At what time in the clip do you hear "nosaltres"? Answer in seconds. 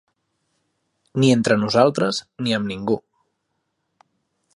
1.63-2.21